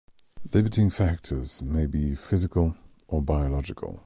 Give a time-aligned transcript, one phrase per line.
[0.51, 2.75] Limiting factors may be physical
[3.07, 3.99] or biological.